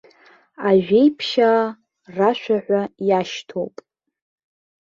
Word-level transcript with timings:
Ажәеиԥшьаа 0.69 1.63
рашәа 2.15 2.57
ҳәа, 2.65 2.81
иашьҭоуп. 3.07 3.75